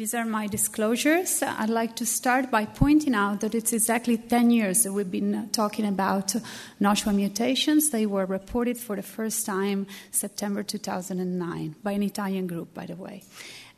These 0.00 0.14
are 0.14 0.24
my 0.24 0.46
disclosures. 0.46 1.42
I'd 1.42 1.68
like 1.68 1.94
to 1.96 2.06
start 2.06 2.50
by 2.50 2.64
pointing 2.64 3.14
out 3.14 3.40
that 3.40 3.54
it's 3.54 3.74
exactly 3.74 4.16
10 4.16 4.50
years 4.50 4.84
that 4.84 4.94
we've 4.94 5.10
been 5.10 5.34
uh, 5.34 5.46
talking 5.52 5.84
about 5.84 6.34
Notch1 6.80 7.14
mutations. 7.14 7.90
They 7.90 8.06
were 8.06 8.24
reported 8.24 8.78
for 8.78 8.96
the 8.96 9.02
first 9.02 9.44
time 9.44 9.86
September 10.10 10.62
2009 10.62 11.76
by 11.82 11.92
an 11.92 12.02
Italian 12.02 12.46
group, 12.46 12.72
by 12.72 12.86
the 12.86 12.96
way. 12.96 13.24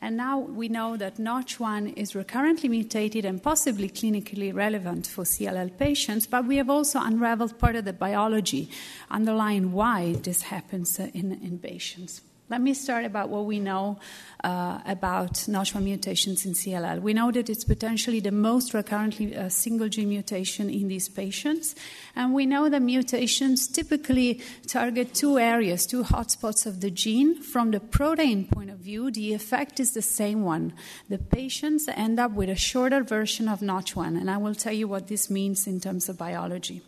And 0.01 0.17
now 0.17 0.39
we 0.39 0.69
know 0.69 0.97
that 0.97 1.17
Notch1 1.17 1.97
is 1.97 2.15
recurrently 2.15 2.69
mutated 2.69 3.25
and 3.25 3.43
possibly 3.43 3.89
clinically 3.89 4.55
relevant 4.55 5.09
for 5.09 5.25
CLL 5.25 5.77
patients, 5.77 6.29
but 6.29 6.47
we 6.47 6.59
have 6.59 6.71
also 6.71 7.01
unraveled 7.01 7.59
part 7.59 7.75
of 7.75 7.85
the 7.85 7.93
biology 7.93 8.71
underlying 9.11 9.73
why 9.73 10.13
this 10.23 10.43
happens 10.43 11.01
in, 11.01 11.33
in 11.43 11.59
patients. 11.59 12.21
Let 12.53 12.61
me 12.61 12.75
start 12.75 13.07
about 13.07 13.31
what 13.31 13.47
we 13.47 13.61
know 13.61 13.99
uh, 14.45 14.79
about 14.85 15.33
Notch1 15.49 15.83
mutations 15.83 16.45
in 16.45 16.53
CLL. 16.53 17.01
We 17.01 17.15
know 17.15 17.33
that 17.33 17.49
it's 17.49 17.65
potentially 17.65 18.21
the 18.21 18.31
most 18.31 18.75
recurrently 18.75 19.35
uh, 19.35 19.49
single 19.49 19.89
gene 19.89 20.11
mutation 20.11 20.69
in 20.69 20.89
these 20.89 21.09
patients, 21.09 21.75
and 22.15 22.35
we 22.35 22.45
know 22.45 22.69
that 22.69 22.83
mutations 22.83 23.67
typically 23.67 24.43
target 24.67 25.15
two 25.15 25.39
areas, 25.39 25.87
two 25.87 26.03
hotspots 26.03 26.67
of 26.67 26.83
the 26.83 26.91
gene. 26.91 27.41
From 27.41 27.71
the 27.71 27.81
protein 27.81 28.45
point 28.49 28.69
of 28.69 28.81
view, 28.81 29.11
the 29.11 29.33
effect 29.33 29.81
is 29.81 29.95
the 29.95 30.03
same 30.03 30.43
one. 30.43 30.75
The 31.09 31.17
patients 31.17 31.89
end 31.89 32.21
up 32.21 32.33
with 32.33 32.51
a 32.51 32.55
shorter 32.55 33.03
version 33.03 33.49
of 33.49 33.61
Notch1, 33.61 34.21
and 34.21 34.31
I 34.31 34.37
will 34.37 34.55
tell 34.55 34.75
you 34.75 34.87
what 34.89 35.09
this 35.09 35.31
means 35.31 35.67
in 35.67 35.81
terms 35.81 36.11
of 36.11 36.19
biology. 36.19 36.83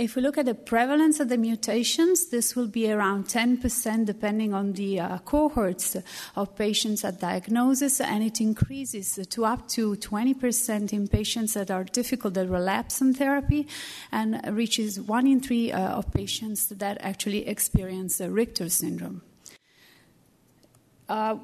If 0.00 0.16
we 0.16 0.22
look 0.22 0.38
at 0.38 0.46
the 0.46 0.54
prevalence 0.54 1.20
of 1.20 1.28
the 1.28 1.36
mutations, 1.36 2.30
this 2.30 2.56
will 2.56 2.68
be 2.68 2.90
around 2.90 3.26
10% 3.26 4.06
depending 4.06 4.54
on 4.54 4.72
the 4.72 4.98
uh, 4.98 5.18
cohorts 5.18 5.94
of 6.36 6.56
patients 6.56 7.04
at 7.04 7.20
diagnosis, 7.20 8.00
and 8.00 8.24
it 8.24 8.40
increases 8.40 9.18
to 9.28 9.44
up 9.44 9.68
to 9.68 9.96
20% 9.96 10.94
in 10.94 11.06
patients 11.06 11.52
that 11.52 11.70
are 11.70 11.84
difficult 11.84 12.32
to 12.32 12.46
relapse 12.46 13.02
on 13.02 13.12
therapy, 13.12 13.68
and 14.10 14.40
reaches 14.56 14.98
one 14.98 15.26
in 15.26 15.38
three 15.38 15.70
uh, 15.70 15.98
of 15.98 16.10
patients 16.14 16.68
that 16.68 16.96
actually 17.02 17.46
experience 17.46 18.22
Richter 18.22 18.70
syndrome. 18.70 19.20
Uh, 21.10 21.34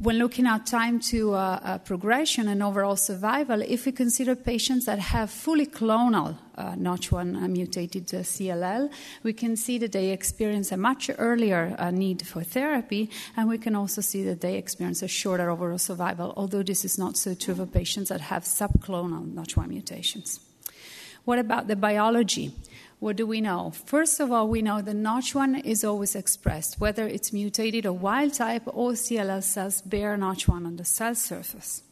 when 0.00 0.16
looking 0.18 0.46
at 0.46 0.64
time 0.64 0.98
to 0.98 1.34
uh, 1.34 1.60
uh, 1.62 1.78
progression 1.78 2.48
and 2.48 2.62
overall 2.62 2.96
survival, 2.96 3.60
if 3.60 3.84
we 3.84 3.92
consider 3.92 4.34
patients 4.34 4.86
that 4.86 4.98
have 4.98 5.30
fully 5.30 5.66
clonal 5.66 6.38
uh, 6.56 6.72
Notch1 6.72 7.50
mutated 7.50 8.14
uh, 8.14 8.20
CLL, 8.20 8.90
we 9.22 9.34
can 9.34 9.54
see 9.54 9.76
that 9.76 9.92
they 9.92 10.12
experience 10.12 10.72
a 10.72 10.78
much 10.78 11.10
earlier 11.18 11.76
uh, 11.78 11.90
need 11.90 12.26
for 12.26 12.42
therapy, 12.42 13.10
and 13.36 13.50
we 13.50 13.58
can 13.58 13.76
also 13.76 14.00
see 14.00 14.22
that 14.22 14.40
they 14.40 14.56
experience 14.56 15.02
a 15.02 15.08
shorter 15.08 15.50
overall 15.50 15.76
survival, 15.76 16.32
although 16.34 16.62
this 16.62 16.82
is 16.82 16.96
not 16.96 17.18
so 17.18 17.34
true 17.34 17.54
for 17.54 17.66
patients 17.66 18.08
that 18.08 18.22
have 18.22 18.44
subclonal 18.44 19.30
Notch1 19.34 19.68
mutations. 19.68 20.40
What 21.26 21.38
about 21.38 21.68
the 21.68 21.76
biology? 21.76 22.54
What 23.02 23.16
do 23.16 23.26
we 23.26 23.40
know? 23.40 23.72
First 23.72 24.20
of 24.20 24.30
all, 24.30 24.46
we 24.46 24.62
know 24.62 24.80
the 24.80 24.92
Notch1 24.92 25.64
is 25.64 25.82
always 25.82 26.14
expressed, 26.14 26.78
whether 26.78 27.04
it's 27.04 27.32
mutated 27.32 27.84
or 27.84 27.92
wild 27.92 28.34
type, 28.34 28.62
all 28.68 28.92
CLL 28.92 29.42
cells 29.42 29.82
bear 29.82 30.16
Notch1 30.16 30.64
on 30.64 30.76
the 30.76 30.84
cell 30.84 31.16
surface. 31.16 31.82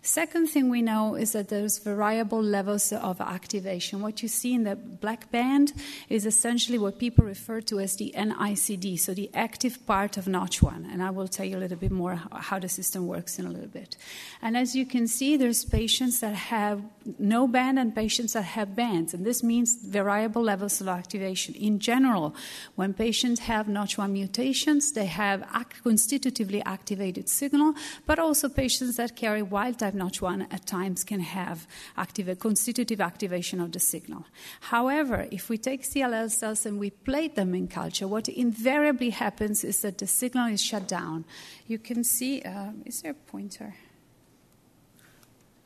Second 0.00 0.48
thing 0.48 0.70
we 0.70 0.80
know 0.80 1.16
is 1.16 1.32
that 1.32 1.48
there's 1.48 1.78
variable 1.78 2.40
levels 2.40 2.92
of 2.92 3.20
activation. 3.20 4.00
What 4.00 4.22
you 4.22 4.28
see 4.28 4.54
in 4.54 4.62
the 4.62 4.76
black 4.76 5.32
band 5.32 5.72
is 6.08 6.24
essentially 6.24 6.78
what 6.78 7.00
people 7.00 7.24
refer 7.24 7.60
to 7.62 7.80
as 7.80 7.96
the 7.96 8.14
NICD, 8.14 9.00
so 9.00 9.12
the 9.12 9.30
active 9.34 9.84
part 9.86 10.16
of 10.16 10.26
Notch1. 10.26 10.92
And 10.92 11.02
I 11.02 11.10
will 11.10 11.26
tell 11.26 11.46
you 11.46 11.56
a 11.56 11.62
little 11.64 11.78
bit 11.78 11.90
more 11.90 12.20
how 12.30 12.60
the 12.60 12.68
system 12.68 13.08
works 13.08 13.40
in 13.40 13.46
a 13.46 13.50
little 13.50 13.66
bit. 13.66 13.96
And 14.40 14.56
as 14.56 14.76
you 14.76 14.86
can 14.86 15.08
see, 15.08 15.36
there's 15.36 15.64
patients 15.64 16.20
that 16.20 16.34
have 16.34 16.80
no 17.18 17.46
band 17.46 17.78
and 17.78 17.94
patients 17.94 18.32
that 18.32 18.42
have 18.42 18.74
bands. 18.74 19.14
And 19.14 19.24
this 19.24 19.42
means 19.42 19.76
variable 19.76 20.42
levels 20.42 20.80
of 20.80 20.88
activation. 20.88 21.54
In 21.54 21.78
general, 21.78 22.34
when 22.74 22.94
patients 22.94 23.40
have 23.40 23.66
Notch1 23.66 24.10
mutations, 24.10 24.92
they 24.92 25.06
have 25.06 25.44
constitutively 25.82 26.62
activated 26.64 27.28
signal, 27.28 27.74
but 28.06 28.18
also 28.18 28.48
patients 28.48 28.96
that 28.96 29.16
carry 29.16 29.42
wild 29.42 29.78
type 29.78 29.94
Notch1 29.94 30.52
at 30.52 30.66
times 30.66 31.04
can 31.04 31.20
have 31.20 31.66
active, 31.96 32.38
constitutive 32.38 33.00
activation 33.00 33.60
of 33.60 33.72
the 33.72 33.80
signal. 33.80 34.24
However, 34.60 35.28
if 35.30 35.48
we 35.48 35.58
take 35.58 35.82
CLL 35.82 36.30
cells 36.30 36.66
and 36.66 36.78
we 36.78 36.90
plate 36.90 37.34
them 37.36 37.54
in 37.54 37.68
culture, 37.68 38.08
what 38.08 38.28
invariably 38.28 39.10
happens 39.10 39.64
is 39.64 39.82
that 39.82 39.98
the 39.98 40.06
signal 40.06 40.48
is 40.48 40.62
shut 40.62 40.88
down. 40.88 41.24
You 41.66 41.78
can 41.78 42.04
see, 42.04 42.42
uh, 42.42 42.72
is 42.84 43.02
there 43.02 43.12
a 43.12 43.30
pointer? 43.30 43.74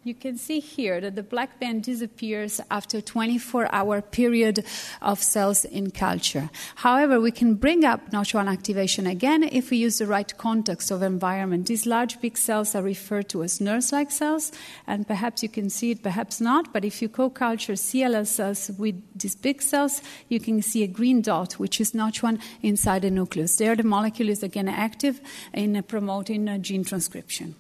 You 0.05 0.15
can 0.15 0.39
see 0.39 0.61
here 0.61 1.01
that 1.01 1.17
the 1.17 1.25
black 1.25 1.59
band 1.59 1.83
disappears 1.83 2.61
after 2.71 3.01
24 3.01 3.69
hour 3.75 4.01
period 4.01 4.65
of 5.03 5.21
cells 5.21 5.65
in 5.65 5.91
culture. 5.91 6.51
However, 6.77 7.21
we 7.21 7.33
can 7.33 7.55
bring 7.55 7.85
up 7.85 8.11
Notch1 8.11 8.49
activation 8.49 9.09
again 9.09 9.43
if 9.43 9.71
we 9.71 9.77
use 9.77 9.99
the 9.99 10.07
right 10.07 10.39
context 10.39 10.93
of 10.93 11.03
environment. 11.03 11.67
These 11.67 11.85
large 11.85 12.21
big 12.21 12.39
cells 12.39 12.77
are 12.77 12.83
referred 12.83 13.29
to 13.31 13.43
as 13.43 13.61
nurse-like 13.61 14.13
cells, 14.13 14.53
and 14.87 15.07
perhaps 15.07 15.43
you 15.43 15.49
can 15.49 15.69
see 15.69 15.91
it, 15.91 16.03
perhaps 16.03 16.41
not, 16.41 16.73
but 16.73 16.85
if 16.85 17.03
you 17.03 17.09
co-culture 17.09 17.75
CLL 17.75 18.27
cells 18.27 18.71
with 18.79 19.03
these 19.19 19.35
big 19.35 19.61
cells, 19.61 20.01
you 20.29 20.39
can 20.39 20.63
see 20.63 20.85
a 20.85 20.87
green 20.87 21.23
dot, 21.23 21.55
which 21.55 21.81
is 21.81 21.91
Notch1 21.91 22.41
inside 22.63 23.03
the 23.03 23.11
nucleus. 23.11 23.57
There 23.57 23.75
the 23.75 23.83
molecule 23.83 24.29
is 24.29 24.45
again 24.45 24.69
active 24.69 25.21
in 25.53 25.83
promoting 25.83 26.49
uh, 26.49 26.59
gene 26.59 26.85
transcription. 26.85 27.57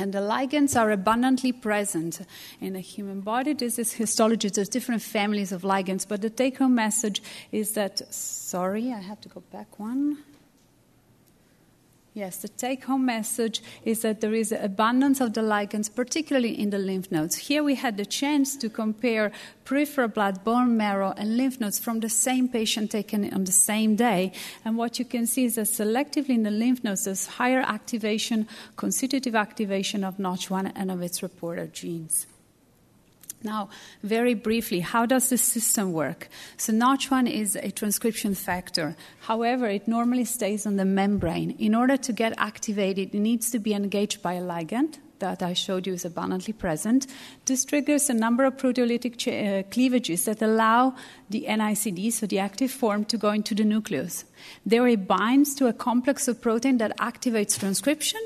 And 0.00 0.14
the 0.14 0.20
ligands 0.20 0.80
are 0.80 0.90
abundantly 0.90 1.52
present 1.52 2.22
in 2.58 2.72
the 2.72 2.80
human 2.80 3.20
body. 3.20 3.52
This 3.52 3.78
is 3.78 3.92
histology. 3.92 4.48
There's 4.48 4.70
different 4.70 5.02
families 5.02 5.52
of 5.52 5.60
ligands, 5.60 6.08
but 6.08 6.22
the 6.22 6.30
take 6.30 6.56
home 6.56 6.74
message 6.74 7.22
is 7.52 7.72
that, 7.72 8.00
sorry, 8.12 8.94
I 8.94 9.00
have 9.00 9.20
to 9.20 9.28
go 9.28 9.42
back 9.52 9.78
one. 9.78 10.16
Yes, 12.20 12.36
the 12.36 12.48
take 12.48 12.84
home 12.84 13.06
message 13.06 13.62
is 13.82 14.02
that 14.02 14.20
there 14.20 14.34
is 14.34 14.52
abundance 14.52 15.22
of 15.22 15.32
the 15.32 15.40
ligands, 15.40 15.88
particularly 15.88 16.52
in 16.52 16.68
the 16.68 16.76
lymph 16.76 17.10
nodes. 17.10 17.48
Here 17.48 17.62
we 17.62 17.76
had 17.76 17.96
the 17.96 18.04
chance 18.04 18.58
to 18.58 18.68
compare 18.68 19.32
peripheral 19.64 20.08
blood, 20.08 20.44
bone 20.44 20.76
marrow, 20.76 21.14
and 21.16 21.38
lymph 21.38 21.58
nodes 21.62 21.78
from 21.78 22.00
the 22.00 22.10
same 22.10 22.46
patient 22.46 22.90
taken 22.90 23.32
on 23.32 23.44
the 23.44 23.52
same 23.52 23.96
day. 23.96 24.32
And 24.66 24.76
what 24.76 24.98
you 24.98 25.06
can 25.06 25.26
see 25.26 25.46
is 25.46 25.54
that 25.54 25.68
selectively 25.68 26.34
in 26.34 26.42
the 26.42 26.50
lymph 26.50 26.84
nodes, 26.84 27.04
there's 27.04 27.26
higher 27.26 27.62
activation, 27.62 28.46
constitutive 28.76 29.34
activation 29.34 30.04
of 30.04 30.18
Notch1 30.18 30.72
and 30.76 30.90
of 30.90 31.00
its 31.00 31.22
reporter 31.22 31.68
genes. 31.68 32.26
Now, 33.42 33.70
very 34.02 34.34
briefly, 34.34 34.80
how 34.80 35.06
does 35.06 35.30
this 35.30 35.42
system 35.42 35.92
work? 35.92 36.28
So, 36.56 36.72
Notch1 36.72 37.30
is 37.30 37.56
a 37.56 37.70
transcription 37.70 38.34
factor. 38.34 38.96
However, 39.20 39.66
it 39.66 39.88
normally 39.88 40.26
stays 40.26 40.66
on 40.66 40.76
the 40.76 40.84
membrane. 40.84 41.52
In 41.52 41.74
order 41.74 41.96
to 41.96 42.12
get 42.12 42.34
activated, 42.36 43.14
it 43.14 43.18
needs 43.18 43.50
to 43.50 43.58
be 43.58 43.72
engaged 43.72 44.22
by 44.22 44.34
a 44.34 44.42
ligand 44.42 44.98
that 45.20 45.42
I 45.42 45.52
showed 45.52 45.86
you 45.86 45.94
is 45.94 46.04
abundantly 46.04 46.52
present. 46.52 47.06
This 47.46 47.64
triggers 47.64 48.10
a 48.10 48.14
number 48.14 48.44
of 48.44 48.56
proteolytic 48.56 49.16
ch- 49.16 49.28
uh, 49.28 49.62
cleavages 49.70 50.24
that 50.24 50.42
allow 50.42 50.94
the 51.30 51.46
NICD, 51.48 52.12
so 52.12 52.26
the 52.26 52.38
active 52.40 52.70
form, 52.70 53.04
to 53.06 53.16
go 53.16 53.30
into 53.30 53.54
the 53.54 53.64
nucleus. 53.64 54.24
There 54.66 54.86
it 54.88 55.06
binds 55.06 55.54
to 55.56 55.68
a 55.68 55.72
complex 55.72 56.28
of 56.28 56.40
protein 56.40 56.78
that 56.78 56.96
activates 56.98 57.58
transcription 57.58 58.20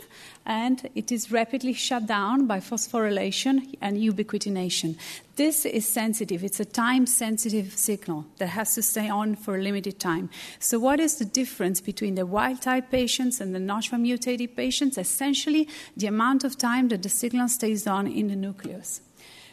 and 0.47 0.91
it 0.95 1.11
is 1.11 1.33
rapidly 1.33 1.73
shut 1.73 2.07
down 2.07 2.47
by 2.47 2.61
phosphorylation 2.61 3.77
and 3.81 3.97
ubiquitination. 3.97 4.97
This 5.37 5.67
is 5.67 5.85
sensitive. 5.85 6.45
It's 6.45 6.61
a 6.61 6.65
time 6.65 7.07
sensitive 7.07 7.77
signal 7.77 8.27
that 8.39 8.51
has 8.51 8.77
to 8.77 8.83
stay 8.83 9.09
on 9.09 9.35
for 9.35 9.57
a 9.57 9.61
limited 9.61 9.99
time. 9.99 10.31
So, 10.61 10.79
what 10.79 11.01
is 11.01 11.17
the 11.17 11.25
difference 11.25 11.81
between 11.81 12.15
the 12.15 12.25
wild 12.25 12.63
type 12.63 12.89
patients 12.89 13.41
and 13.41 13.53
the 13.53 13.59
Notch1 13.59 14.01
mutated 14.01 14.55
patients? 14.55 14.97
Essentially, 14.97 15.69
the 15.97 16.07
amount 16.07 16.45
of 16.45 16.57
time 16.57 16.87
that 16.89 17.03
the 17.03 17.09
signal 17.09 17.49
stays 17.49 17.85
on 17.85 18.07
in 18.07 18.29
the 18.29 18.37
nucleus. 18.37 19.01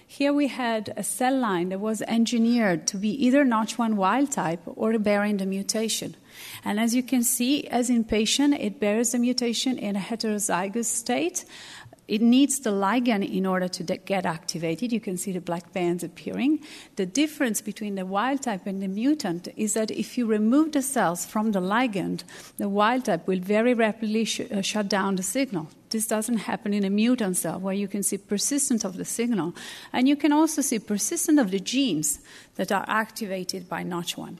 Here 0.05 0.33
we 0.33 0.49
had 0.49 0.93
a 0.97 1.03
cell 1.03 1.37
line 1.37 1.69
that 1.69 1.79
was 1.79 2.01
engineered 2.01 2.85
to 2.87 2.97
be 2.97 3.09
either 3.25 3.45
Notch1 3.45 3.93
wild 3.93 4.29
type 4.29 4.59
or 4.65 4.99
bearing 4.99 5.37
the 5.37 5.45
mutation. 5.45 6.17
And 6.65 6.81
as 6.81 6.93
you 6.93 7.01
can 7.01 7.23
see, 7.23 7.65
as 7.67 7.89
in 7.89 8.03
patient, 8.03 8.55
it 8.55 8.77
bears 8.77 9.13
the 9.13 9.19
mutation 9.19 9.77
in 9.77 9.95
a 9.95 9.99
heterozygous 9.99 10.85
state. 10.85 11.45
It 12.07 12.21
needs 12.21 12.59
the 12.59 12.71
ligand 12.71 13.31
in 13.31 13.45
order 13.45 13.67
to 13.67 13.83
de- 13.83 13.97
get 13.97 14.25
activated. 14.25 14.91
You 14.91 14.99
can 14.99 15.17
see 15.17 15.31
the 15.31 15.39
black 15.39 15.71
bands 15.71 16.03
appearing. 16.03 16.59
The 16.95 17.05
difference 17.05 17.61
between 17.61 17.95
the 17.95 18.05
wild 18.05 18.41
type 18.41 18.67
and 18.67 18.81
the 18.81 18.87
mutant 18.87 19.47
is 19.55 19.73
that 19.75 19.91
if 19.91 20.17
you 20.17 20.25
remove 20.25 20.73
the 20.73 20.81
cells 20.81 21.25
from 21.25 21.51
the 21.51 21.61
ligand, 21.61 22.23
the 22.57 22.67
wild 22.67 23.05
type 23.05 23.27
will 23.27 23.39
very 23.39 23.73
rapidly 23.73 24.25
sh- 24.25 24.41
uh, 24.41 24.61
shut 24.61 24.89
down 24.89 25.15
the 25.15 25.23
signal. 25.23 25.69
This 25.89 26.07
doesn't 26.07 26.37
happen 26.37 26.73
in 26.73 26.83
a 26.83 26.89
mutant 26.89 27.37
cell 27.37 27.59
where 27.59 27.73
you 27.73 27.87
can 27.87 28.03
see 28.03 28.17
persistence 28.17 28.83
of 28.83 28.97
the 28.97 29.05
signal. 29.05 29.53
And 29.93 30.07
you 30.07 30.15
can 30.15 30.31
also 30.31 30.61
see 30.61 30.79
persistence 30.79 31.39
of 31.39 31.51
the 31.51 31.59
genes 31.59 32.19
that 32.55 32.71
are 32.71 32.85
activated 32.87 33.69
by 33.69 33.83
Notch1. 33.83 34.37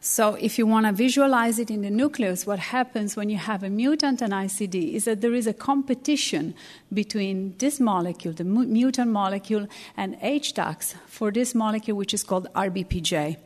So, 0.00 0.34
if 0.34 0.58
you 0.58 0.66
want 0.66 0.86
to 0.86 0.92
visualize 0.92 1.58
it 1.58 1.72
in 1.72 1.82
the 1.82 1.90
nucleus, 1.90 2.46
what 2.46 2.60
happens 2.60 3.16
when 3.16 3.30
you 3.30 3.36
have 3.36 3.64
a 3.64 3.68
mutant 3.68 4.22
and 4.22 4.32
ICD 4.32 4.94
is 4.94 5.06
that 5.06 5.20
there 5.20 5.34
is 5.34 5.48
a 5.48 5.52
competition 5.52 6.54
between 6.92 7.56
this 7.58 7.80
molecule, 7.80 8.32
the 8.32 8.44
mutant 8.44 9.10
molecule, 9.10 9.66
and 9.96 10.14
HDACs 10.20 10.94
for 11.06 11.32
this 11.32 11.52
molecule, 11.52 11.96
which 11.96 12.14
is 12.14 12.22
called 12.22 12.46
RBPJ. 12.54 13.38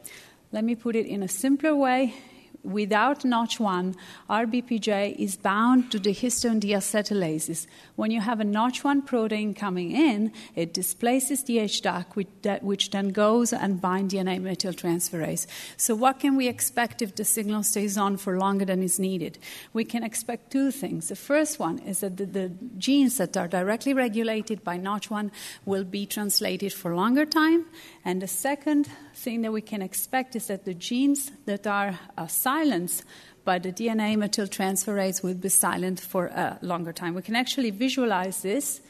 Let 0.52 0.64
me 0.64 0.74
put 0.74 0.94
it 0.94 1.06
in 1.06 1.22
a 1.22 1.28
simpler 1.28 1.74
way 1.74 2.14
without 2.62 3.20
Notch1, 3.20 3.94
RBPJ 4.30 5.16
is 5.16 5.36
bound 5.36 5.90
to 5.90 5.98
the 5.98 6.14
histone 6.14 6.60
deacetylases. 6.60 7.66
When 7.96 8.10
you 8.10 8.20
have 8.20 8.40
a 8.40 8.44
Notch1 8.44 9.06
protein 9.06 9.54
coming 9.54 9.92
in, 9.92 10.32
it 10.54 10.72
displaces 10.72 11.44
the 11.44 11.58
HDAC, 11.58 12.62
which, 12.62 12.90
then 12.90 13.10
goes 13.10 13.52
and 13.52 13.80
binds 13.80 14.14
DNA 14.14 14.40
methyltransferase. 14.40 15.46
So, 15.76 15.94
what 15.94 16.20
can 16.20 16.36
we 16.36 16.48
expect 16.48 17.02
if 17.02 17.14
the 17.14 17.24
signal 17.24 17.62
stays 17.62 17.96
on 17.96 18.16
for 18.16 18.38
longer 18.38 18.64
than 18.64 18.82
is 18.82 18.98
needed? 18.98 19.38
We 19.72 19.84
can 19.84 20.02
expect 20.02 20.50
two 20.50 20.70
things. 20.70 21.08
The 21.08 21.16
first 21.16 21.58
one 21.58 21.78
is 21.80 22.00
that 22.00 22.16
the, 22.16 22.26
the 22.26 22.52
genes 22.78 23.16
that 23.18 23.36
are 23.36 23.48
directly 23.48 23.94
regulated 23.94 24.62
by 24.62 24.78
Notch1 24.78 25.30
will 25.64 25.84
be 25.84 26.06
translated 26.06 26.72
for 26.72 26.94
longer 26.94 27.26
time, 27.26 27.66
and 28.04 28.20
the 28.20 28.28
second 28.28 28.88
thing 29.14 29.42
that 29.42 29.52
we 29.52 29.60
can 29.60 29.80
expect 29.80 30.34
is 30.34 30.48
that 30.48 30.64
the 30.64 30.74
genes 30.74 31.30
that 31.46 31.66
are 31.66 31.98
uh, 32.18 32.26
silenced 32.26 33.04
by 33.44 33.58
the 33.58 33.72
DNA 33.72 34.16
methyltransferase 34.16 35.22
will 35.22 35.34
be 35.34 35.48
silent 35.48 36.00
for 36.00 36.26
a 36.26 36.58
longer 36.62 36.92
time. 36.92 37.14
We 37.14 37.22
can 37.22 37.36
actually 37.36 37.70
visualize 37.70 38.42
this 38.42 38.80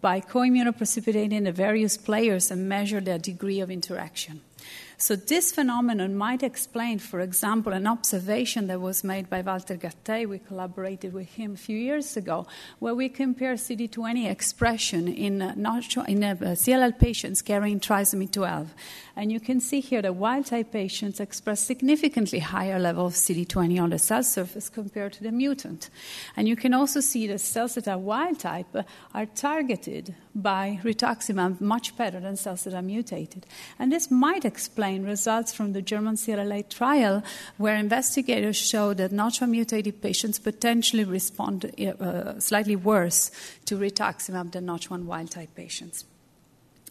by 0.00 0.20
co-immunoprecipitating 0.20 1.44
the 1.44 1.52
various 1.52 1.96
players 1.96 2.50
and 2.50 2.68
measure 2.68 3.00
their 3.00 3.18
degree 3.18 3.60
of 3.60 3.70
interaction. 3.70 4.40
So 5.00 5.14
this 5.14 5.52
phenomenon 5.52 6.16
might 6.16 6.42
explain, 6.42 6.98
for 6.98 7.20
example, 7.20 7.72
an 7.72 7.86
observation 7.86 8.66
that 8.66 8.80
was 8.80 9.04
made 9.04 9.30
by 9.30 9.42
Walter 9.42 9.76
Gattei. 9.76 10.28
We 10.28 10.40
collaborated 10.40 11.12
with 11.12 11.28
him 11.28 11.54
a 11.54 11.56
few 11.56 11.78
years 11.78 12.16
ago, 12.16 12.48
where 12.80 12.96
we 12.96 13.08
compare 13.08 13.54
CD20 13.54 14.28
expression 14.28 15.06
in, 15.06 15.40
uh, 15.40 15.52
in 15.54 16.24
uh, 16.24 16.34
CLL 16.34 16.98
patients 16.98 17.42
carrying 17.42 17.78
trisomy 17.78 18.28
12. 18.28 18.74
And 19.14 19.30
you 19.30 19.38
can 19.38 19.60
see 19.60 19.78
here 19.78 20.02
that 20.02 20.16
wild-type 20.16 20.72
patients 20.72 21.20
express 21.20 21.60
significantly 21.60 22.40
higher 22.40 22.80
level 22.80 23.06
of 23.06 23.14
CD20 23.14 23.80
on 23.80 23.90
the 23.90 23.98
cell 24.00 24.24
surface 24.24 24.68
compared 24.68 25.12
to 25.12 25.22
the 25.22 25.30
mutant. 25.30 25.90
And 26.36 26.48
you 26.48 26.56
can 26.56 26.74
also 26.74 26.98
see 26.98 27.28
that 27.28 27.40
cells 27.40 27.74
that 27.74 27.86
are 27.86 27.98
wild-type 27.98 28.84
are 29.14 29.26
targeted 29.26 30.16
by 30.34 30.80
rituximab 30.82 31.60
much 31.60 31.96
better 31.96 32.20
than 32.20 32.36
cells 32.36 32.64
that 32.64 32.74
are 32.74 32.82
mutated. 32.82 33.46
And 33.78 33.92
this 33.92 34.10
might 34.10 34.44
explain 34.48 35.04
results 35.04 35.52
from 35.52 35.72
the 35.72 35.82
German 35.82 36.16
CLL 36.16 36.68
trial, 36.68 37.22
where 37.56 37.76
investigators 37.76 38.56
showed 38.56 38.96
that 38.96 39.12
Notch1 39.12 39.48
mutated 39.48 40.02
patients 40.02 40.40
potentially 40.40 41.04
respond 41.04 41.70
uh, 41.78 42.40
slightly 42.40 42.74
worse 42.74 43.30
to 43.66 43.78
rituximab 43.78 44.50
than 44.50 44.66
Notch1 44.66 45.04
wild 45.04 45.30
type 45.30 45.54
patients. 45.54 46.04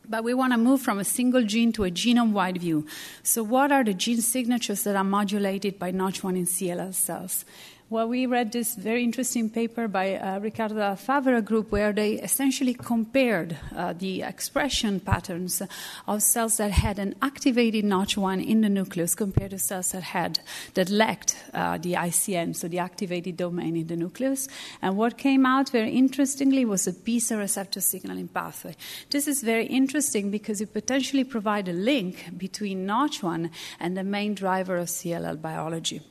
But 0.09 0.23
we 0.23 0.33
want 0.33 0.53
to 0.53 0.57
move 0.57 0.81
from 0.81 0.99
a 0.99 1.03
single 1.03 1.43
gene 1.43 1.73
to 1.73 1.83
a 1.83 1.91
genome 1.91 2.31
wide 2.31 2.59
view. 2.59 2.87
So, 3.23 3.43
what 3.43 3.73
are 3.73 3.83
the 3.83 3.93
gene 3.93 4.21
signatures 4.21 4.83
that 4.83 4.95
are 4.95 5.03
modulated 5.03 5.77
by 5.77 5.91
Notch1 5.91 6.37
in 6.37 6.45
CLL 6.45 6.93
cells? 6.93 7.43
Well, 7.89 8.09
we 8.09 8.25
read 8.25 8.51
this 8.51 8.75
very 8.75 9.01
interesting 9.01 9.49
paper 9.49 9.87
by 9.87 10.15
uh, 10.15 10.39
Ricardo 10.39 10.93
Favre 10.97 11.39
group 11.39 11.71
where 11.71 11.93
they 11.93 12.15
essentially 12.15 12.73
compared 12.73 13.55
uh, 13.73 13.93
the 13.93 14.23
expression 14.23 14.99
patterns 14.99 15.61
of 16.05 16.21
cells 16.21 16.57
that 16.57 16.71
had 16.71 16.99
an 16.99 17.15
activated 17.21 17.85
Notch1 17.85 18.45
in 18.45 18.59
the 18.59 18.67
nucleus 18.67 19.15
compared 19.15 19.51
to 19.51 19.57
cells 19.57 19.93
that 19.93 20.03
had 20.03 20.41
that 20.73 20.89
lacked 20.89 21.41
uh, 21.53 21.77
the 21.77 21.93
ICN, 21.93 22.57
so 22.57 22.67
the 22.67 22.79
activated 22.79 23.37
domain 23.37 23.77
in 23.77 23.87
the 23.87 23.95
nucleus. 23.95 24.49
And 24.81 24.97
what 24.97 25.17
came 25.17 25.45
out 25.45 25.69
very 25.69 25.91
interestingly 25.91 26.65
was 26.65 26.87
a 26.87 26.93
B 26.93 27.21
cell 27.21 27.39
receptor 27.39 27.79
signaling 27.79 28.27
pathway. 28.27 28.75
This 29.11 29.29
is 29.29 29.41
very 29.41 29.65
interesting 29.65 30.29
because 30.29 30.59
it 30.59 30.73
potentially 30.73 31.23
provides 31.23 31.69
a 31.69 31.73
link 31.73 32.37
between 32.37 32.85
Notch1 32.85 33.49
and 33.79 33.95
the 33.95 34.03
main 34.03 34.35
driver 34.35 34.75
of 34.75 34.87
CLL 34.89 35.41
biology. 35.41 36.01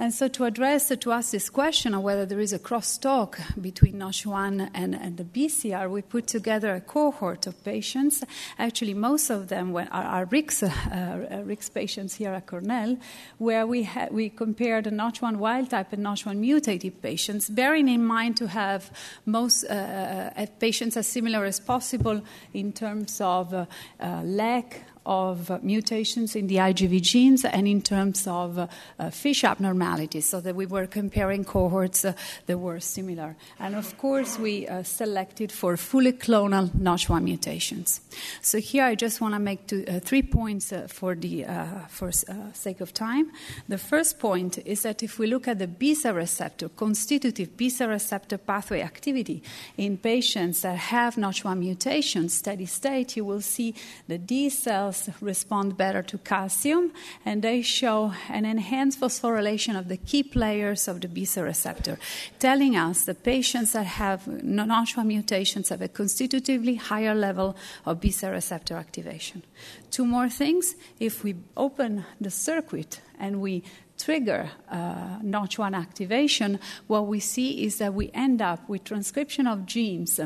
And 0.00 0.14
so, 0.14 0.28
to 0.28 0.44
address, 0.44 0.92
to 0.96 1.12
ask 1.12 1.32
this 1.32 1.50
question 1.50 1.92
of 1.92 2.02
whether 2.02 2.24
there 2.24 2.38
is 2.38 2.52
a 2.52 2.58
crosstalk 2.60 3.36
between 3.60 3.94
Notch1 3.94 4.70
and, 4.72 4.94
and 4.94 5.16
the 5.16 5.24
BCR, 5.24 5.90
we 5.90 6.02
put 6.02 6.28
together 6.28 6.72
a 6.76 6.80
cohort 6.80 7.48
of 7.48 7.64
patients. 7.64 8.22
Actually, 8.60 8.94
most 8.94 9.28
of 9.28 9.48
them 9.48 9.74
are, 9.74 9.88
are 9.90 10.24
Rick's, 10.26 10.62
uh, 10.62 10.70
uh 10.70 11.42
Rick's 11.42 11.68
patients 11.68 12.14
here 12.14 12.30
at 12.30 12.46
Cornell, 12.46 12.96
where 13.38 13.66
we, 13.66 13.82
ha- 13.82 14.06
we 14.12 14.28
compared 14.28 14.84
the 14.84 14.90
Notch1 14.90 15.34
wild 15.34 15.70
type 15.70 15.92
and 15.92 16.06
Notch1 16.06 16.36
mutated 16.36 17.02
patients, 17.02 17.50
bearing 17.50 17.88
in 17.88 18.04
mind 18.04 18.36
to 18.36 18.46
have 18.46 18.92
most 19.26 19.64
uh, 19.64 20.30
uh 20.36 20.46
patients 20.60 20.96
as 20.96 21.08
similar 21.08 21.44
as 21.44 21.58
possible 21.58 22.22
in 22.54 22.72
terms 22.72 23.20
of 23.20 23.52
uh, 23.52 23.66
uh 24.00 24.22
lack 24.22 24.84
of 25.08 25.62
mutations 25.64 26.36
in 26.36 26.46
the 26.46 26.56
IGV 26.56 27.00
genes 27.00 27.44
and 27.44 27.66
in 27.66 27.80
terms 27.80 28.26
of 28.26 28.58
uh, 28.58 28.66
FISH 29.10 29.44
abnormalities, 29.44 30.28
so 30.28 30.40
that 30.42 30.54
we 30.54 30.66
were 30.66 30.86
comparing 30.86 31.44
cohorts 31.44 32.04
uh, 32.04 32.12
that 32.46 32.58
were 32.58 32.78
similar. 32.78 33.34
And 33.58 33.74
of 33.74 33.96
course, 33.96 34.38
we 34.38 34.68
uh, 34.68 34.82
selected 34.82 35.50
for 35.50 35.76
fully 35.78 36.12
clonal 36.12 36.68
NOTCH1 36.68 37.22
mutations. 37.22 38.02
So 38.42 38.58
here 38.58 38.84
I 38.84 38.94
just 38.94 39.20
want 39.20 39.34
to 39.34 39.40
make 39.40 39.66
two, 39.66 39.84
three 40.00 40.22
points 40.22 40.72
for 40.88 41.14
the 41.14 41.46
for 41.88 42.12
sake 42.52 42.80
of 42.82 42.92
time. 42.92 43.32
The 43.66 43.78
first 43.78 44.18
point 44.18 44.58
is 44.58 44.82
that 44.82 45.02
if 45.02 45.18
we 45.18 45.26
look 45.26 45.48
at 45.48 45.58
the 45.58 45.66
B 45.66 45.94
cell 45.94 46.14
receptor, 46.14 46.68
constitutive 46.68 47.56
B 47.56 47.70
cell 47.70 47.88
receptor 47.88 48.36
pathway 48.36 48.82
activity 48.82 49.42
in 49.78 49.96
patients 49.96 50.62
that 50.62 50.76
have 50.76 51.14
NOTCH1 51.14 51.58
mutations, 51.58 52.34
steady 52.34 52.66
state, 52.66 53.16
you 53.16 53.24
will 53.24 53.40
see 53.40 53.74
that 54.08 54.28
these 54.28 54.58
cells 54.58 54.97
cells 55.04 55.22
respond 55.22 55.76
better 55.76 56.02
to 56.02 56.18
calcium, 56.18 56.92
and 57.24 57.42
they 57.42 57.62
show 57.62 58.12
an 58.28 58.44
enhanced 58.44 59.00
phosphorylation 59.00 59.78
of 59.78 59.88
the 59.88 59.96
key 59.96 60.22
players 60.22 60.88
of 60.88 61.00
the 61.00 61.08
B 61.08 61.24
cell 61.24 61.44
receptor, 61.44 61.98
telling 62.38 62.76
us 62.76 63.04
that 63.04 63.22
patients 63.22 63.72
that 63.72 63.86
have 63.86 64.26
non-Notch1 64.26 65.06
mutations 65.06 65.68
have 65.68 65.82
a 65.82 65.88
constitutively 65.88 66.76
higher 66.76 67.14
level 67.14 67.56
of 67.86 68.00
B 68.00 68.10
cell 68.10 68.32
receptor 68.32 68.76
activation. 68.76 69.42
Two 69.90 70.06
more 70.06 70.28
things 70.28 70.74
if 71.00 71.24
we 71.24 71.36
open 71.56 72.04
the 72.20 72.30
circuit 72.30 73.00
and 73.18 73.40
we 73.40 73.62
trigger 73.98 74.50
uh, 74.70 75.18
Notch1 75.20 75.74
activation, 75.76 76.58
what 76.86 77.06
we 77.06 77.20
see 77.20 77.64
is 77.64 77.78
that 77.78 77.94
we 77.94 78.10
end 78.14 78.40
up 78.40 78.68
with 78.68 78.84
transcription 78.84 79.46
of 79.46 79.66
genes 79.66 80.20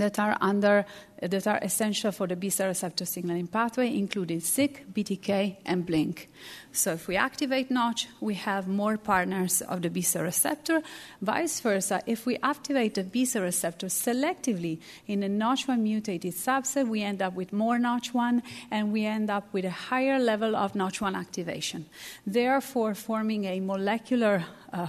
that 0.00 0.18
are 0.18 0.36
under 0.40 0.84
that 1.22 1.46
are 1.46 1.58
essential 1.62 2.12
for 2.12 2.26
the 2.26 2.36
B 2.36 2.50
cell 2.50 2.68
receptor 2.68 3.06
signaling 3.06 3.46
pathway, 3.46 3.96
including 3.96 4.40
SYK, 4.40 4.92
BTK, 4.92 5.56
and 5.64 5.86
BLNK. 5.86 6.26
So 6.72 6.92
if 6.92 7.08
we 7.08 7.16
activate 7.16 7.70
Notch, 7.70 8.08
we 8.20 8.34
have 8.34 8.68
more 8.68 8.98
partners 8.98 9.62
of 9.62 9.80
the 9.82 9.88
B 9.88 10.02
cell 10.02 10.24
receptor. 10.24 10.82
Vice 11.22 11.60
versa, 11.60 12.02
if 12.06 12.26
we 12.26 12.36
activate 12.42 12.94
the 12.94 13.04
B 13.04 13.24
cell 13.24 13.42
receptor 13.42 13.86
selectively 13.86 14.78
in 15.06 15.22
a 15.22 15.28
Notch1 15.28 15.80
mutated 15.80 16.34
subset, 16.34 16.86
we 16.86 17.02
end 17.02 17.22
up 17.22 17.34
with 17.34 17.52
more 17.52 17.78
Notch1 17.78 18.42
and 18.70 18.92
we 18.92 19.06
end 19.06 19.30
up 19.30 19.52
with 19.52 19.64
a 19.64 19.70
higher 19.70 20.18
level 20.18 20.54
of 20.54 20.74
Notch1 20.74 21.16
activation, 21.16 21.86
therefore 22.26 22.94
forming 22.94 23.46
a 23.46 23.60
molecular 23.60 24.44
uh, 24.72 24.88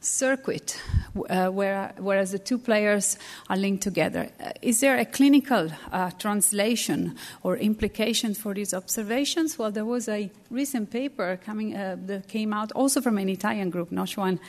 circuit, 0.00 0.80
uh, 1.28 1.48
where, 1.48 1.92
whereas 1.98 2.32
the 2.32 2.38
two 2.38 2.58
players 2.58 3.18
are 3.48 3.56
linked 3.56 3.82
together. 3.82 4.30
Uh, 4.40 4.50
is 4.62 4.80
there 4.80 4.98
a 4.98 5.04
clinical 5.04 5.70
uh, 5.92 6.10
translation 6.12 7.16
or 7.42 7.56
implication 7.56 8.34
for 8.34 8.54
these 8.54 8.72
observations? 8.72 9.58
Well, 9.58 9.70
there 9.70 9.84
was 9.84 10.08
a 10.08 10.30
recent 10.50 10.90
paper 10.90 11.38
coming 11.44 11.76
uh, 11.76 11.96
that 12.06 12.28
came 12.28 12.52
out 12.52 12.72
also 12.72 13.00
from 13.00 13.18
an 13.18 13.28
Italian 13.28 13.70
group, 13.70 13.92
not 13.92 14.16
one 14.16 14.40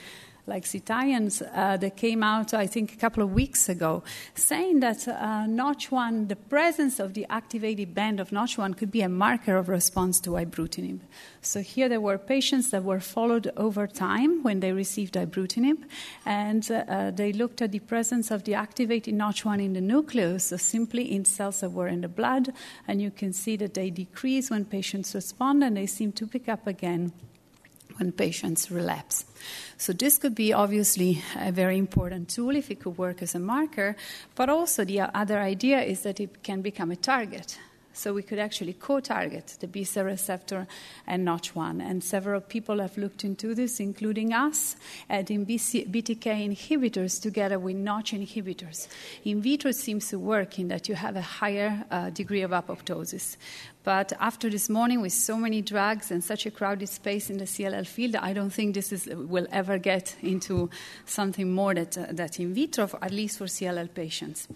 like 0.47 0.73
Italians 0.73 1.41
uh, 1.41 1.77
that 1.77 1.95
came 1.95 2.23
out, 2.23 2.53
I 2.53 2.67
think, 2.67 2.93
a 2.93 2.97
couple 2.97 3.23
of 3.23 3.31
weeks 3.31 3.69
ago, 3.69 4.03
saying 4.35 4.79
that 4.81 5.07
uh, 5.07 5.45
Notch1, 5.47 6.27
the 6.27 6.35
presence 6.35 6.99
of 6.99 7.13
the 7.13 7.25
activated 7.29 7.93
band 7.93 8.19
of 8.19 8.29
Notch1 8.31 8.77
could 8.77 8.91
be 8.91 9.01
a 9.01 9.09
marker 9.09 9.55
of 9.57 9.69
response 9.69 10.19
to 10.21 10.31
ibrutinib. 10.31 10.99
So 11.41 11.61
here 11.61 11.89
there 11.89 12.01
were 12.01 12.17
patients 12.17 12.71
that 12.71 12.83
were 12.83 12.99
followed 12.99 13.51
over 13.57 13.87
time 13.87 14.43
when 14.43 14.59
they 14.59 14.71
received 14.71 15.15
ibrutinib, 15.15 15.83
and 16.25 16.69
uh, 16.71 17.11
they 17.11 17.33
looked 17.33 17.61
at 17.61 17.71
the 17.71 17.79
presence 17.79 18.31
of 18.31 18.43
the 18.43 18.53
activated 18.55 19.13
Notch1 19.13 19.63
in 19.63 19.73
the 19.73 19.81
nucleus, 19.81 20.45
so 20.45 20.57
simply 20.57 21.11
in 21.11 21.25
cells 21.25 21.61
that 21.61 21.71
were 21.71 21.87
in 21.87 22.01
the 22.01 22.07
blood, 22.07 22.53
and 22.87 23.01
you 23.01 23.11
can 23.11 23.33
see 23.33 23.55
that 23.57 23.73
they 23.73 23.89
decrease 23.89 24.49
when 24.49 24.65
patients 24.65 25.15
respond 25.15 25.63
and 25.63 25.77
they 25.77 25.87
seem 25.87 26.11
to 26.13 26.27
pick 26.27 26.49
up 26.49 26.67
again 26.67 27.11
when 28.01 28.11
patients 28.11 28.71
relapse. 28.71 29.25
So, 29.77 29.93
this 29.93 30.17
could 30.17 30.35
be 30.35 30.53
obviously 30.53 31.23
a 31.39 31.51
very 31.51 31.77
important 31.77 32.29
tool 32.29 32.55
if 32.55 32.69
it 32.71 32.81
could 32.81 32.97
work 32.97 33.21
as 33.21 33.35
a 33.35 33.39
marker, 33.39 33.95
but 34.35 34.49
also 34.49 34.83
the 34.83 35.01
other 35.01 35.39
idea 35.39 35.81
is 35.81 36.01
that 36.01 36.19
it 36.19 36.43
can 36.43 36.61
become 36.61 36.91
a 36.91 36.95
target. 36.95 37.57
So 37.93 38.13
we 38.13 38.23
could 38.23 38.39
actually 38.39 38.73
co-target 38.73 39.57
the 39.59 39.67
B 39.67 39.83
cell 39.83 40.05
receptor 40.05 40.67
and 41.05 41.27
Notch1. 41.27 41.81
And 41.81 42.03
several 42.03 42.41
people 42.41 42.79
have 42.79 42.97
looked 42.97 43.23
into 43.23 43.53
this, 43.53 43.79
including 43.79 44.33
us, 44.33 44.75
adding 45.09 45.45
BTK 45.45 46.25
inhibitors 46.25 47.21
together 47.21 47.59
with 47.59 47.75
Notch 47.75 48.13
inhibitors. 48.13 48.87
In 49.25 49.41
vitro, 49.41 49.69
it 49.69 49.75
seems 49.75 50.09
to 50.09 50.19
work 50.19 50.59
in 50.59 50.69
that 50.69 50.87
you 50.87 50.95
have 50.95 51.15
a 51.15 51.21
higher 51.21 51.85
uh, 51.91 52.09
degree 52.09 52.41
of 52.41 52.51
apoptosis. 52.51 53.37
But 53.83 54.13
after 54.19 54.47
this 54.49 54.69
morning, 54.69 55.01
with 55.01 55.13
so 55.13 55.37
many 55.37 55.61
drugs 55.61 56.11
and 56.11 56.23
such 56.23 56.45
a 56.45 56.51
crowded 56.51 56.87
space 56.87 57.31
in 57.31 57.37
the 57.37 57.45
CLL 57.45 57.87
field, 57.87 58.15
I 58.15 58.31
don't 58.33 58.51
think 58.51 58.75
this 58.75 58.91
is, 58.91 59.07
will 59.07 59.47
ever 59.51 59.79
get 59.79 60.15
into 60.21 60.69
something 61.05 61.51
more 61.51 61.73
that, 61.73 61.97
uh, 61.97 62.05
that 62.11 62.39
in 62.39 62.53
vitro, 62.53 62.87
at 63.01 63.11
least 63.11 63.39
for 63.39 63.45
CLL 63.45 63.91
patients. 63.93 64.47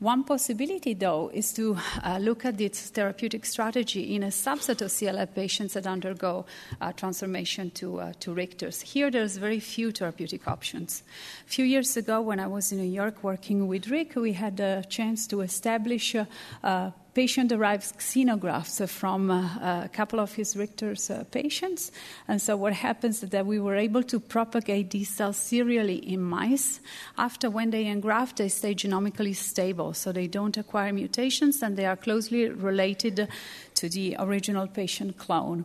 One 0.00 0.22
possibility, 0.22 0.94
though, 0.94 1.28
is 1.34 1.52
to 1.54 1.76
uh, 2.04 2.18
look 2.18 2.44
at 2.44 2.56
this 2.56 2.90
therapeutic 2.90 3.44
strategy 3.44 4.14
in 4.14 4.22
a 4.22 4.28
subset 4.28 4.80
of 4.80 4.92
CLL 4.92 5.34
patients 5.34 5.74
that 5.74 5.88
undergo 5.88 6.46
uh, 6.80 6.92
transformation 6.92 7.72
to, 7.72 7.98
uh, 7.98 8.12
to 8.20 8.32
Richters. 8.32 8.80
Here, 8.80 9.10
there's 9.10 9.36
very 9.38 9.58
few 9.58 9.90
therapeutic 9.90 10.46
options. 10.46 11.02
A 11.44 11.50
few 11.50 11.64
years 11.64 11.96
ago, 11.96 12.20
when 12.20 12.38
I 12.38 12.46
was 12.46 12.70
in 12.70 12.78
New 12.78 12.84
York 12.84 13.24
working 13.24 13.66
with 13.66 13.88
Rick, 13.88 14.14
we 14.14 14.34
had 14.34 14.60
a 14.60 14.84
chance 14.88 15.26
to 15.26 15.40
establish 15.40 16.14
uh, 16.14 16.90
patient 17.18 17.48
derived 17.48 17.98
xenografts 17.98 18.88
from 18.88 19.28
uh, 19.28 19.82
a 19.82 19.88
couple 19.88 20.20
of 20.20 20.32
his 20.34 20.56
Richter's 20.56 21.10
uh, 21.10 21.24
patients. 21.32 21.90
And 22.28 22.40
so, 22.40 22.56
what 22.56 22.72
happens 22.72 23.24
is 23.24 23.30
that 23.30 23.44
we 23.44 23.58
were 23.58 23.74
able 23.74 24.04
to 24.04 24.20
propagate 24.20 24.92
these 24.92 25.08
cells 25.08 25.36
serially 25.36 25.96
in 25.96 26.22
mice. 26.22 26.78
After 27.16 27.50
when 27.50 27.70
they 27.70 27.86
engraft, 27.86 28.36
they 28.36 28.48
stay 28.48 28.72
genomically 28.72 29.34
stable, 29.34 29.94
so 29.94 30.12
they 30.12 30.28
don't 30.28 30.56
acquire 30.56 30.92
mutations 30.92 31.60
and 31.60 31.76
they 31.76 31.86
are 31.86 31.96
closely 31.96 32.50
related 32.50 33.26
to 33.74 33.88
the 33.88 34.14
original 34.20 34.68
patient 34.68 35.18
clone. 35.18 35.64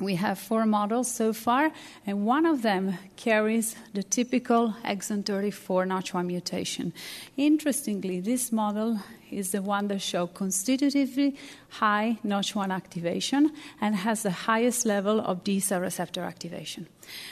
We 0.00 0.16
have 0.16 0.40
four 0.40 0.66
models 0.66 1.08
so 1.08 1.32
far, 1.32 1.70
and 2.04 2.26
one 2.26 2.46
of 2.46 2.62
them 2.62 2.98
carries 3.14 3.76
the 3.92 4.02
typical 4.02 4.74
exon 4.84 5.24
34 5.24 5.86
Notch1 5.86 6.26
mutation. 6.26 6.92
Interestingly, 7.36 8.18
this 8.18 8.50
model 8.50 8.98
is 9.30 9.52
the 9.52 9.62
one 9.62 9.86
that 9.88 10.02
shows 10.02 10.30
constitutively 10.34 11.36
high 11.68 12.18
Notch1 12.24 12.74
activation 12.74 13.52
and 13.80 13.94
has 13.94 14.24
the 14.24 14.32
highest 14.32 14.84
level 14.84 15.20
of 15.20 15.44
B 15.44 15.60
cell 15.60 15.80
receptor 15.80 16.22
activation. 16.22 16.88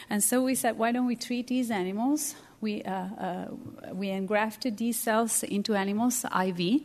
And 0.08 0.22
so 0.22 0.40
we 0.42 0.54
said, 0.54 0.78
why 0.78 0.92
don't 0.92 1.06
we 1.06 1.16
treat 1.16 1.48
these 1.48 1.68
animals? 1.70 2.36
We, 2.60 2.84
uh, 2.84 2.92
uh, 2.92 3.46
we 3.92 4.10
engrafted 4.10 4.76
these 4.76 4.96
cells 4.96 5.42
into 5.42 5.74
animals 5.74 6.24
IV, 6.24 6.82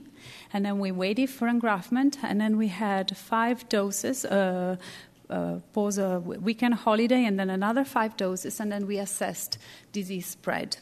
and 0.51 0.65
then 0.65 0.79
we 0.79 0.91
waited 0.91 1.29
for 1.29 1.47
engraftment, 1.47 2.17
and 2.23 2.41
then 2.41 2.57
we 2.57 2.69
had 2.69 3.15
five 3.15 3.69
doses. 3.69 4.25
Uh, 4.25 4.77
uh, 5.29 5.59
pause 5.73 5.97
a 5.97 6.19
weekend 6.19 6.75
holiday 6.75 7.25
and 7.25 7.39
then 7.39 7.49
another 7.49 7.83
five 7.83 8.17
doses, 8.17 8.59
and 8.59 8.71
then 8.71 8.87
we 8.87 8.97
assessed 8.97 9.57
disease 9.91 10.27
spread. 10.27 10.77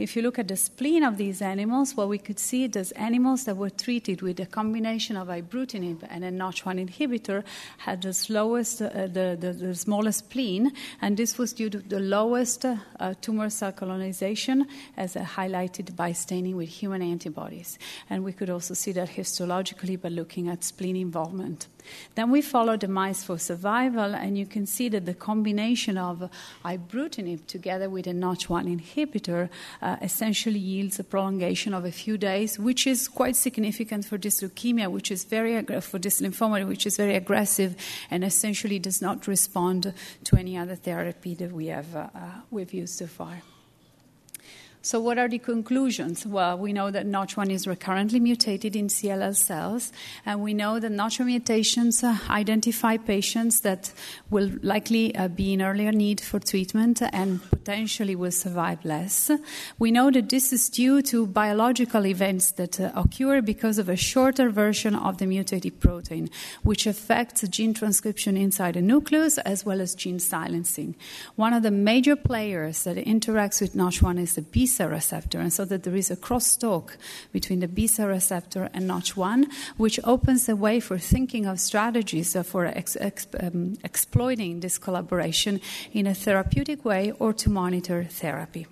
If 0.00 0.16
you 0.16 0.22
look 0.22 0.38
at 0.38 0.48
the 0.48 0.56
spleen 0.56 1.04
of 1.04 1.18
these 1.18 1.42
animals, 1.42 1.94
what 1.94 2.08
we 2.08 2.16
could 2.16 2.38
see 2.38 2.64
is 2.64 2.90
animals 2.92 3.44
that 3.44 3.58
were 3.58 3.68
treated 3.68 4.22
with 4.22 4.40
a 4.40 4.46
combination 4.46 5.14
of 5.14 5.28
ibrutinib 5.28 6.06
and 6.08 6.24
a 6.24 6.32
Notch1 6.32 6.88
inhibitor 6.88 7.44
had 7.76 8.00
the 8.00 8.14
slowest, 8.14 8.80
uh, 8.80 8.88
the, 8.88 9.36
the, 9.38 9.52
the, 9.52 9.74
smallest 9.74 10.20
spleen, 10.20 10.72
and 11.02 11.18
this 11.18 11.36
was 11.36 11.52
due 11.52 11.68
to 11.68 11.80
the 11.80 12.00
lowest 12.00 12.64
uh, 12.64 12.78
tumor 13.20 13.50
cell 13.50 13.72
colonization, 13.72 14.66
as 14.96 15.16
highlighted 15.16 15.94
by 15.94 16.12
staining 16.12 16.56
with 16.56 16.70
human 16.70 17.02
antibodies. 17.02 17.78
And 18.08 18.24
we 18.24 18.32
could 18.32 18.48
also 18.48 18.72
see 18.72 18.92
that 18.92 19.10
histologically 19.10 20.00
by 20.00 20.08
looking 20.08 20.48
at 20.48 20.64
spleen 20.64 20.96
involvement. 20.96 21.66
Then 22.14 22.30
we 22.30 22.40
followed 22.40 22.80
the 22.80 22.88
mice 22.88 23.22
for 23.22 23.38
survival, 23.38 24.14
and 24.14 24.38
you 24.38 24.46
can 24.46 24.66
see 24.66 24.88
that 24.88 25.04
the 25.04 25.14
combination 25.14 25.98
of 25.98 26.30
ibrutinib 26.64 27.46
together 27.46 27.90
with 27.90 28.06
a 28.06 28.12
Notch1 28.12 28.80
inhibitor 28.80 29.48
uh, 29.82 29.89
essentially 30.02 30.58
yields 30.58 30.98
a 30.98 31.04
prolongation 31.04 31.74
of 31.74 31.84
a 31.84 31.92
few 31.92 32.16
days, 32.18 32.58
which 32.58 32.86
is 32.86 33.08
quite 33.08 33.36
significant 33.36 34.04
for 34.04 34.18
this 34.18 34.42
leukemia, 34.42 34.90
which 34.90 35.10
is 35.10 35.24
very 35.24 35.62
for 35.80 35.98
this 35.98 36.20
lymphoma, 36.20 36.66
which 36.66 36.86
is 36.86 36.96
very 36.96 37.14
aggressive 37.14 37.76
and 38.10 38.24
essentially 38.24 38.78
does 38.78 39.00
not 39.00 39.26
respond 39.26 39.92
to 40.24 40.36
any 40.36 40.56
other 40.56 40.74
therapy 40.74 41.34
that 41.34 41.52
we 41.52 41.66
have 41.66 41.94
uh, 41.94 42.08
uh 42.14 42.40
we've 42.50 42.74
used 42.74 42.98
so 42.98 43.06
far. 43.06 43.42
So, 44.82 44.98
what 44.98 45.18
are 45.18 45.28
the 45.28 45.38
conclusions? 45.38 46.24
Well, 46.24 46.56
we 46.56 46.72
know 46.72 46.90
that 46.90 47.04
Notch1 47.04 47.50
is 47.50 47.66
recurrently 47.66 48.18
mutated 48.18 48.74
in 48.74 48.88
CLL 48.88 49.36
cells, 49.36 49.92
and 50.24 50.40
we 50.40 50.54
know 50.54 50.80
that 50.80 50.90
Notch1 50.90 51.26
mutations 51.26 52.02
uh, 52.02 52.16
identify 52.30 52.96
patients 52.96 53.60
that 53.60 53.92
will 54.30 54.50
likely 54.62 55.14
uh, 55.14 55.28
be 55.28 55.52
in 55.52 55.60
earlier 55.60 55.92
need 55.92 56.18
for 56.18 56.40
treatment 56.40 57.02
and 57.12 57.42
potentially 57.50 58.16
will 58.16 58.30
survive 58.30 58.82
less. 58.86 59.30
We 59.78 59.90
know 59.90 60.10
that 60.12 60.30
this 60.30 60.50
is 60.50 60.70
due 60.70 61.02
to 61.02 61.26
biological 61.26 62.06
events 62.06 62.52
that 62.52 62.80
uh, 62.80 62.90
occur 62.94 63.42
because 63.42 63.78
of 63.78 63.90
a 63.90 63.96
shorter 63.96 64.48
version 64.48 64.94
of 64.94 65.18
the 65.18 65.26
mutated 65.26 65.78
protein, 65.80 66.30
which 66.62 66.86
affects 66.86 67.46
gene 67.48 67.74
transcription 67.74 68.34
inside 68.38 68.76
the 68.76 68.82
nucleus 68.82 69.36
as 69.36 69.62
well 69.62 69.82
as 69.82 69.94
gene 69.94 70.20
silencing. 70.20 70.94
One 71.36 71.52
of 71.52 71.62
the 71.62 71.70
major 71.70 72.16
players 72.16 72.84
that 72.84 72.96
interacts 72.96 73.60
with 73.60 73.74
Notch1 73.74 74.18
is 74.18 74.36
the 74.36 74.42
B 74.42 74.69
cell 74.70 74.88
receptor, 74.88 75.40
and 75.40 75.52
so 75.52 75.64
that 75.64 75.82
there 75.82 75.96
is 75.96 76.10
a 76.10 76.16
crosstalk 76.16 76.96
between 77.32 77.60
the 77.60 77.68
B 77.68 77.86
cell 77.86 78.08
receptor 78.08 78.70
and 78.72 78.88
Notch1, 78.88 79.46
which 79.76 80.00
opens 80.04 80.46
the 80.46 80.56
way 80.56 80.80
for 80.80 80.98
thinking 80.98 81.46
of 81.46 81.60
strategies 81.60 82.36
for 82.44 82.66
ex- 82.66 82.96
ex- 83.00 83.26
um, 83.38 83.76
exploiting 83.84 84.60
this 84.60 84.78
collaboration 84.78 85.60
in 85.92 86.06
a 86.06 86.14
therapeutic 86.14 86.84
way 86.84 87.12
or 87.18 87.32
to 87.32 87.50
monitor 87.50 88.04
therapy. 88.04 88.66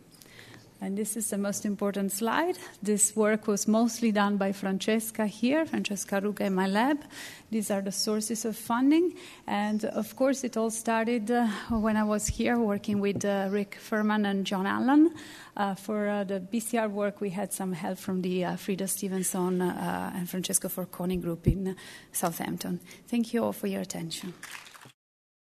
And 0.81 0.97
this 0.97 1.17
is 1.17 1.31
the 1.31 1.39
most 1.39 1.65
important 1.65 2.13
slide. 2.13 2.57
This 2.81 3.17
work 3.17 3.49
was 3.49 3.67
mostly 3.67 4.13
done 4.13 4.37
by 4.37 4.53
Francesca 4.53 5.27
here, 5.27 5.67
Francesca 5.67 6.21
Arruga 6.21 6.43
in 6.43 6.55
my 6.55 6.69
lab. 6.69 7.03
These 7.51 7.73
are 7.73 7.83
the 7.83 7.91
sources 7.91 8.45
of 8.45 8.57
funding. 8.57 9.15
And 9.47 9.85
of 9.85 10.15
course, 10.15 10.45
it 10.45 10.57
all 10.57 10.71
started 10.71 11.31
uh, 11.33 11.49
when 11.71 11.97
I 11.97 12.05
was 12.05 12.29
here 12.29 12.59
working 12.59 13.01
with 13.01 13.25
uh, 13.25 13.49
Rick 13.51 13.79
Furman 13.81 14.25
and 14.25 14.47
John 14.47 14.67
Allan. 14.67 15.15
Uh, 15.57 15.75
for 15.75 16.09
uh, 16.09 16.23
the 16.23 16.39
BCR 16.39 16.89
work, 16.89 17.21
we 17.21 17.31
had 17.31 17.53
some 17.53 17.73
help 17.73 17.99
from 17.99 18.23
the 18.23 18.45
uh, 18.45 18.53
Freda 18.53 18.89
Stevenson 18.89 19.61
uh, 19.61 20.13
and 20.15 20.31
Francesco 20.31 20.69
Forconi 20.69 21.21
group 21.21 21.49
in 21.49 21.75
Southampton. 22.13 22.79
Thank 23.09 23.35
you 23.35 23.43
all 23.43 23.53
for 23.53 23.67
your 23.67 23.81
attention. 23.81 24.35